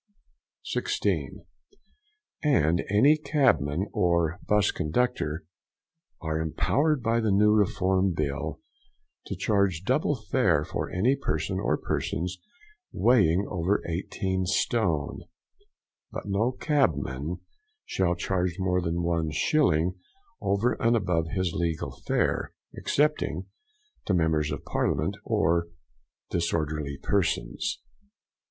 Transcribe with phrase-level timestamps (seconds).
[0.63, 1.45] 16.
[2.41, 5.45] And any cabman or 'bus conductor
[6.19, 8.59] are empowered by the new Reform Bill
[9.27, 12.39] to charge double fare for any person or persons
[12.91, 15.19] weighing over eighteen stone;
[16.11, 17.37] but no cabman
[17.85, 19.99] shall charge more than one shilling
[20.41, 23.45] over and above his legal fare, excepting
[24.05, 25.67] to Members of Parliament or
[26.31, 27.79] disorderly persons.